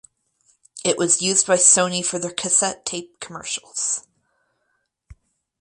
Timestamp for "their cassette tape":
2.17-3.19